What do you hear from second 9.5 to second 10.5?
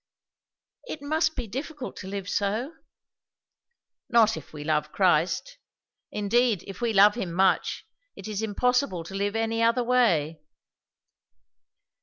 other way."